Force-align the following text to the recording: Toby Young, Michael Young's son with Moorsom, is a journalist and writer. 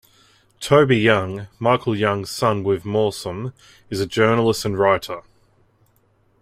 Toby 0.59 0.97
Young, 0.97 1.45
Michael 1.59 1.95
Young's 1.95 2.31
son 2.31 2.63
with 2.63 2.85
Moorsom, 2.85 3.53
is 3.91 3.99
a 3.99 4.07
journalist 4.07 4.65
and 4.65 4.75
writer. 4.75 5.21